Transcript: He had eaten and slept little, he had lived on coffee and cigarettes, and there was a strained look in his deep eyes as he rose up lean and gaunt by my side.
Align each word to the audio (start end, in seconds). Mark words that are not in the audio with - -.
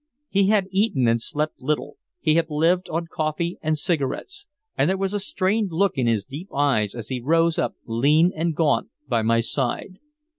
He 0.29 0.47
had 0.47 0.65
eaten 0.71 1.07
and 1.07 1.21
slept 1.21 1.61
little, 1.61 1.97
he 2.19 2.33
had 2.33 2.49
lived 2.49 2.89
on 2.89 3.05
coffee 3.05 3.59
and 3.61 3.77
cigarettes, 3.77 4.47
and 4.75 4.89
there 4.89 4.97
was 4.97 5.13
a 5.13 5.19
strained 5.19 5.71
look 5.71 5.95
in 5.95 6.07
his 6.07 6.25
deep 6.25 6.49
eyes 6.51 6.95
as 6.95 7.09
he 7.09 7.21
rose 7.21 7.59
up 7.59 7.75
lean 7.85 8.31
and 8.35 8.55
gaunt 8.55 8.89
by 9.07 9.21
my 9.21 9.41
side. 9.41 9.99